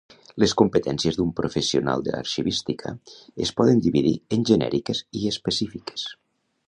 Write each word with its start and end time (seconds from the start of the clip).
Les 0.43 0.53
competències 0.59 1.17
d'un 1.19 1.33
professional 1.39 2.05
de 2.07 2.15
l'arxivística 2.15 2.93
es 3.47 3.53
poden 3.61 3.85
dividir 3.89 4.15
en 4.39 4.49
genèriques 4.53 5.05
i 5.21 5.25
específiques. 5.37 6.09